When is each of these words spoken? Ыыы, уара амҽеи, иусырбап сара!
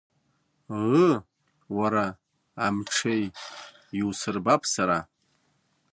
Ыыы, 0.91 1.13
уара 1.77 2.05
амҽеи, 2.65 3.25
иусырбап 3.99 4.61
сара! 4.73 4.99